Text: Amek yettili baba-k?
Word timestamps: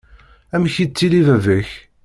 Amek 0.53 0.75
yettili 0.81 1.21
baba-k? 1.27 1.69